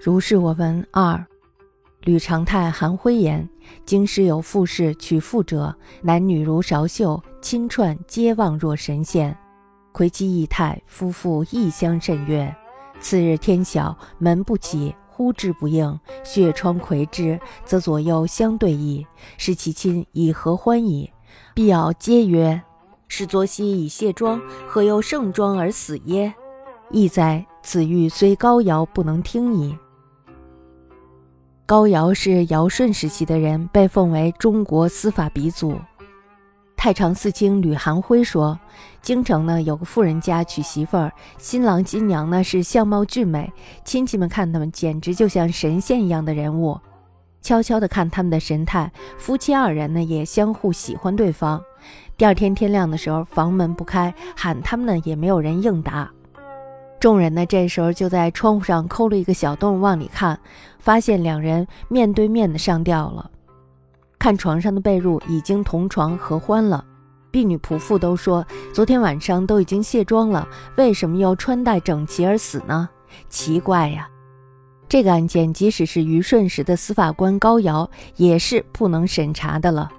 [0.00, 1.24] 如是我闻二，
[2.02, 3.48] 吕长泰、韩辉言：
[3.86, 9.36] 京师有富士娶妇者，男女如韶秀，亲串皆望若神仙。
[9.92, 12.54] 魁妻异态夫妇异相甚悦。
[13.00, 19.06] 次日天晓，门不起，呼之不应，血窗睽之，则左右相对矣。
[19.38, 21.10] 是其亲以何欢矣？
[21.54, 22.60] 必要皆曰：
[23.08, 26.34] 是昨夕已卸妆，何又盛妆而死耶？
[26.90, 27.46] 亦哉！
[27.64, 29.76] 此欲虽高尧不能听矣。
[31.64, 35.74] 高尧是尧舜时期的人，被奉为中国司法鼻祖。
[36.76, 38.60] 太常寺卿吕寒辉说，
[39.00, 43.50] 京城呢有个富人家娶媳妇儿，新郎新娘呢是相貌俊美，
[43.82, 46.78] 亲戚们看他们简直就像神仙一样的人物。
[47.40, 51.62] 悄悄地看他们的神态，夫妻二人呢也相互喜欢对方。
[52.18, 56.10] 第二天天亮的时候，房门不开，喊他们呢也没有人应答。
[57.04, 60.40] 众人呢，这时候就在窗户上抠了一个小洞往里看，
[60.78, 63.30] 发现两人面对面的上吊了。
[64.18, 66.82] 看床上的被褥已经同床合欢了，
[67.30, 72.88] 婢女仆妇都说，昨天晚上都已经卸妆了，为什么要穿戴整齐而死呢？
[73.28, 74.08] 奇怪呀！
[74.88, 79.92] 这个案件，即使是虞舜时的司法官高尧，也是不能审查的了。